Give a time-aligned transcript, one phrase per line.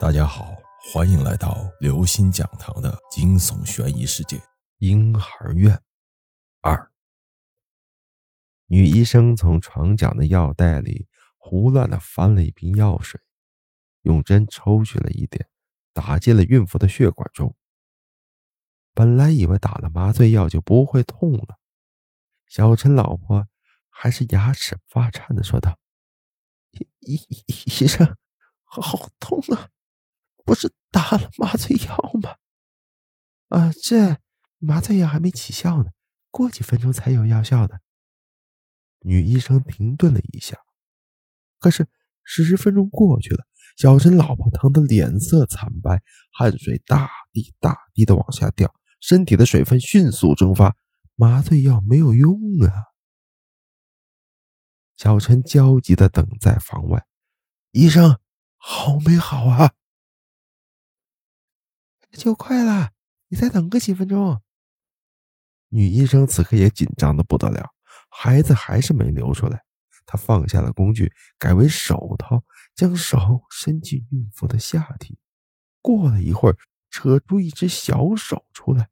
[0.00, 0.56] 大家好，
[0.92, 4.36] 欢迎来到刘星讲堂的惊悚悬疑世界
[4.78, 5.80] 《婴孩院
[6.60, 6.74] 二》。
[8.66, 13.20] 女医生从床角的药袋里胡乱的翻了一瓶药水，
[14.02, 15.48] 用针抽取了一点，
[15.92, 17.56] 打进了孕妇的血管中。
[18.94, 21.58] 本来以为打了麻醉药就不会痛了，
[22.48, 23.46] 小陈老婆
[23.88, 25.78] 还是牙齿发颤的说道
[26.98, 28.16] ：“医医医生，
[28.64, 29.70] 好痛啊！”
[30.44, 32.36] 不是打了麻醉药吗？
[33.48, 34.18] 啊，这
[34.58, 35.90] 麻醉药还没起效呢，
[36.30, 37.80] 过几分钟才有药效的。
[39.00, 40.58] 女医生停顿了一下，
[41.58, 41.86] 可是
[42.22, 43.44] 十分钟过去了，
[43.76, 50.74] 小陈老婆疼得脸色惨白，汗水大滴大滴的往下掉，身体的水分迅速蒸发，
[51.16, 52.32] 麻醉药没有用
[52.66, 52.72] 啊！
[54.96, 57.06] 小陈焦急的等在房外，
[57.72, 58.18] 医生
[58.56, 59.74] 好没好啊？
[62.16, 62.90] 就快了，
[63.28, 64.40] 你再等个几分钟。
[65.68, 67.74] 女医生此刻也紧张的不得了，
[68.08, 69.64] 孩子还是没流出来。
[70.06, 75.18] 她放下了工具，改为手套，将手伸进孕妇的下体。
[75.80, 76.56] 过了一会儿，
[76.90, 78.90] 扯出一只小手出来。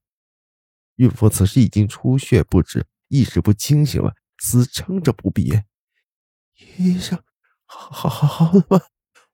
[0.96, 5.66] 孕妇此时已经出血不止，意识不清醒了，死撑着不闭眼。
[6.76, 7.22] 医生，
[7.64, 8.80] 好好好好了吗？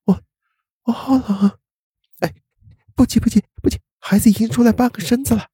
[0.05, 0.23] 我
[0.83, 1.59] 我好冷。
[2.21, 2.35] 哎，
[2.95, 3.43] 不急不急。
[4.09, 5.51] 孩子已经出来半个身子了，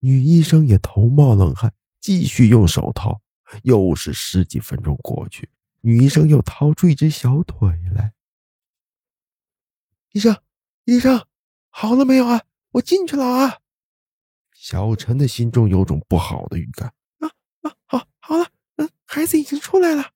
[0.00, 3.20] 女医生也头冒冷汗，继续用手掏。
[3.62, 5.48] 又是十几分钟过去，
[5.82, 8.12] 女医生又掏出一只小腿来。
[10.10, 10.36] 医生，
[10.84, 11.24] 医生，
[11.68, 12.42] 好了没有啊？
[12.72, 13.58] 我进去了啊！
[14.52, 16.92] 小陈的心中有种不好的预感。
[17.20, 20.10] 啊啊，好，好了，嗯，孩子已经出来了。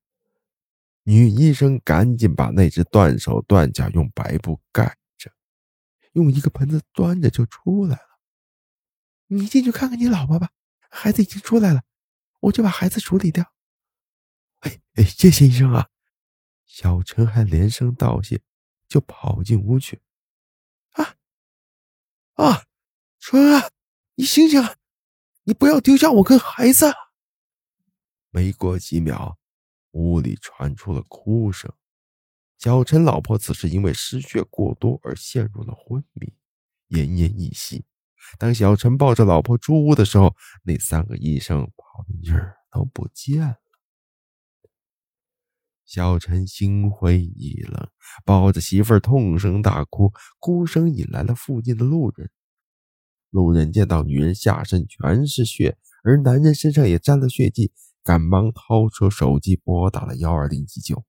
[1.05, 4.97] 女医生赶紧把那只断手断脚用白布盖。
[6.13, 8.19] 用一个盆子端着就出来了。
[9.27, 10.51] 你进去看看你老婆吧，
[10.91, 11.83] 孩子已经出来了，
[12.41, 13.53] 我就把孩子处理掉。
[14.61, 15.89] 哎哎，谢谢医生啊！
[16.67, 18.41] 小陈还连声道谢，
[18.87, 20.03] 就跑进屋去。
[20.93, 21.17] 啊
[22.35, 22.65] 啊，
[23.19, 23.71] 春啊，
[24.15, 24.63] 你醒醒，
[25.45, 26.93] 你不要丢下我跟孩子！
[28.31, 29.39] 没过几秒，
[29.93, 31.73] 屋里传出了哭声。
[32.63, 36.33] 小陈老婆此时因为失血过多而陷入了昏迷，
[36.91, 37.85] 奄奄一息。
[38.39, 43.57] 当小陈抱着老婆出屋的时候，那三个医生跑的影儿都不见了。
[45.85, 47.89] 小陈心灰意冷，
[48.25, 52.31] 抱着媳妇儿痛声大哭，哭声引来了附近的路人。
[53.31, 57.73] 路人见到女人下身全是血，而男人身上也沾了血迹，
[58.05, 61.05] 赶忙掏出手机拨打了幺二零急救。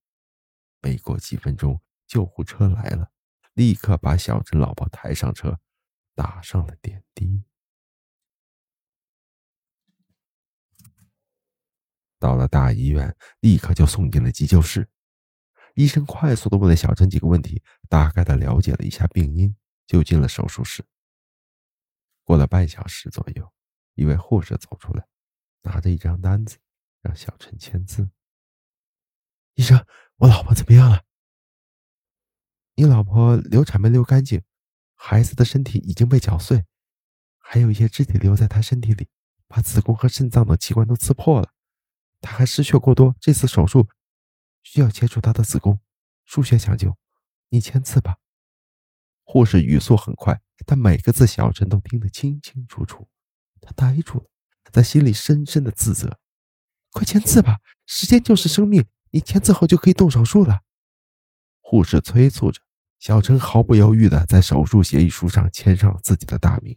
[0.84, 3.10] 没过几分钟，救护车来了，
[3.54, 5.58] 立刻把小陈老婆抬上车，
[6.14, 7.42] 打上了点滴。
[12.20, 14.90] 到了大医院，立刻就送进了急救室。
[15.76, 19.56] 医生快速的问了小陈几个问题，大概的了解了一下病因，
[19.88, 20.86] 就进了手术室。
[22.24, 23.54] 过了半小时左右，
[23.96, 25.08] 一位护士走出来，
[25.62, 26.58] 拿着一张单子，
[27.02, 28.10] 让小陈签字。
[29.56, 29.86] 医生，
[30.18, 31.04] 我老婆怎么样了？
[32.76, 34.42] 你老婆流产没流干净，
[34.96, 36.66] 孩子的身体已经被绞碎，
[37.38, 39.08] 还有一些肢体留在她身体里，
[39.48, 41.54] 把子宫和肾脏等器官都刺破了。
[42.20, 43.88] 她还失血过多，这次手术
[44.64, 45.80] 需要切除她的子宫，
[46.26, 46.98] 输血抢救。
[47.50, 48.18] 你签字吧。
[49.24, 53.08] 护士语速很快，但每个字小陈都听得清清楚楚。
[53.62, 54.26] 他呆住了，
[54.72, 56.20] 在心里深深的自责。
[56.92, 58.86] 快签字吧，时间就是生命。
[59.14, 60.62] 你签字后就可以动手术了，
[61.62, 62.60] 护士催促着。
[62.98, 66.76] 小陈毫不犹豫地在手术协议书上签上了自己的大名。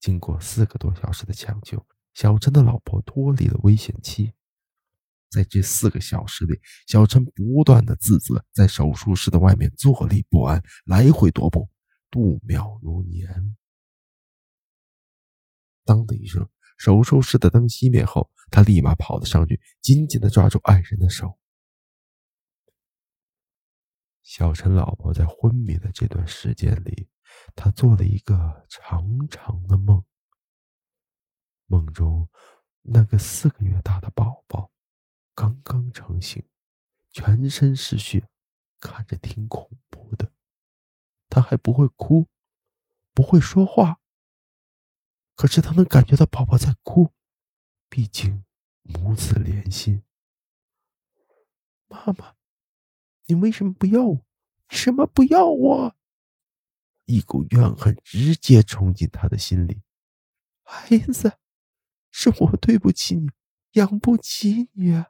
[0.00, 4.32] 经过四个多小时的抢救，小陈的老婆脱离了危险期。
[5.28, 11.68] 在这四个小时里，小陈不断的自责，在手术室的外面坐立不安，来回踱步，
[12.10, 13.56] 度秒如年。
[15.84, 16.48] 当的一声。
[16.80, 21.38] 手术室的灯熄灭后，他立马跑了上去，紧紧的抓住爱人的手。
[24.22, 27.06] 小陈老婆在昏迷的这段时间里，
[27.54, 30.02] 他做了一个长长的梦。
[31.66, 32.26] 梦中，
[32.80, 34.72] 那个四个月大的宝宝
[35.34, 36.42] 刚刚成型，
[37.12, 38.26] 全身是血，
[38.80, 40.32] 看着挺恐怖的。
[41.28, 42.26] 他还不会哭，
[43.12, 44.00] 不会说话。
[45.40, 47.14] 可是他能感觉到宝宝在哭，
[47.88, 48.44] 毕竟
[48.82, 50.02] 母子连心。
[51.88, 52.34] 妈妈，
[53.24, 54.26] 你为什么不要我？
[54.68, 55.96] 什么不要我？
[57.06, 59.80] 一股怨恨直接冲进他的心里。
[60.62, 61.38] 孩子，
[62.10, 63.30] 是我对不起你，
[63.72, 65.06] 养不起你。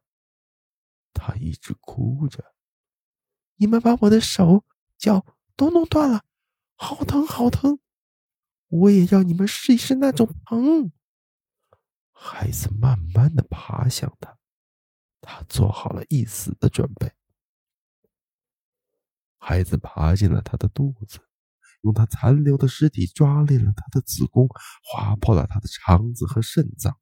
[1.12, 2.55] 他一直哭着。
[3.56, 4.65] 你们把我的手
[4.97, 6.25] 脚都弄断了，
[6.77, 7.81] 好疼好疼！
[8.70, 10.90] 我也要你们试一试那种疼。
[12.12, 14.38] 孩子慢慢的爬向他，
[15.20, 17.12] 他做好了一死的准备。
[19.38, 21.19] 孩子爬进了他的肚子，
[21.82, 24.46] 用他残留的尸体抓裂了他的子宫，
[24.84, 26.99] 划破了他的肠子和肾脏。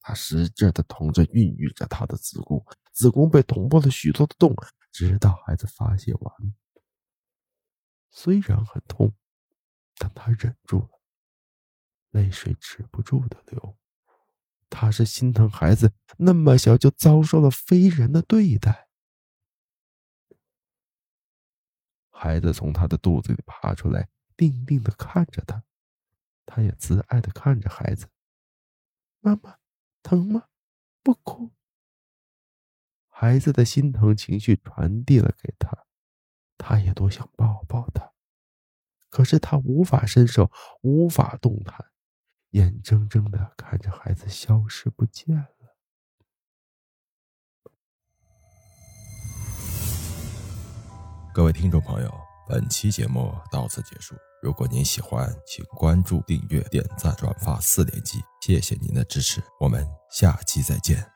[0.00, 4.54] 他使劲的捅着、孕育着他的子宫，子宫被捅破了许多的洞。
[4.90, 6.34] 直到孩子发泄完，
[8.10, 9.12] 虽然很痛，
[9.96, 11.00] 但他忍住了，
[12.10, 13.76] 泪水止不住的流。
[14.70, 18.88] 他是心疼孩子那么小就遭受了非人的对待。
[22.10, 25.62] 孩子从他的肚子里爬出来，定定的看着他，
[26.46, 28.08] 他也慈爱的看着孩子。
[29.20, 29.58] 妈妈，
[30.02, 30.48] 疼吗？
[31.02, 31.50] 不哭。
[33.08, 35.86] 孩子的心疼情绪传递了给他，
[36.56, 38.13] 他也多想抱抱他，
[39.14, 40.50] 可是他无法伸手，
[40.82, 41.86] 无法动弹，
[42.50, 45.46] 眼睁睁的看着孩子消失不见了。
[51.32, 52.12] 各位听众朋友，
[52.48, 54.16] 本期节目到此结束。
[54.42, 61.13] 如果您喜欢，请关注、订阅、点赞、转发四连击，谢谢您的支持，我们下期再见。